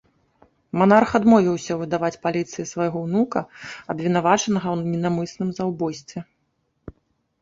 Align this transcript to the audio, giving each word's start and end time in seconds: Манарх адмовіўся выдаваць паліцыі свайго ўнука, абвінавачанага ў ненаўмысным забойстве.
Манарх 0.81 1.11
адмовіўся 1.19 1.73
выдаваць 1.81 2.19
паліцыі 2.23 2.67
свайго 2.73 2.97
ўнука, 3.05 3.39
абвінавачанага 3.95 4.69
ў 4.77 4.95
ненаўмысным 4.95 5.49
забойстве. 5.59 6.19